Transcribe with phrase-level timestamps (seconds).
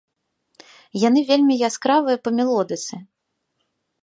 [1.07, 2.93] Яны вельмі яскравыя па мелодыцы.